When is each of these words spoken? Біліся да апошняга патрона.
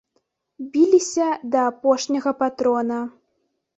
Біліся 0.77 1.27
да 1.55 1.67
апошняга 1.73 2.31
патрона. 2.43 2.99